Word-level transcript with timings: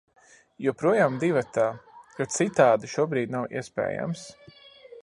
Joprojām 0.67 1.19
divatā, 1.23 1.67
jo 2.23 2.27
citādi 2.37 2.91
šobrīd 2.95 3.37
nav 3.37 3.47
iespējams. 3.61 4.27